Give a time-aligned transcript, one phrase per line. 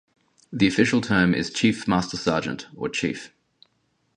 [0.51, 3.31] The official term is "Chief Master Sergeant" or "Chief".